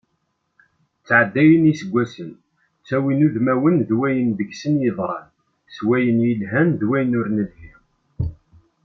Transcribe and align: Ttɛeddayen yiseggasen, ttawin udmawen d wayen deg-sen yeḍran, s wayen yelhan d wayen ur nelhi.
Ttɛeddayen 1.01 1.69
yiseggasen, 1.69 2.29
ttawin 2.79 3.25
udmawen 3.27 3.77
d 3.87 3.89
wayen 3.99 4.29
deg-sen 4.37 4.75
yeḍran, 4.85 5.27
s 5.75 5.77
wayen 5.87 6.19
yelhan 6.27 6.69
d 6.79 6.81
wayen 6.89 7.17
ur 7.19 7.27
nelhi. 7.37 7.71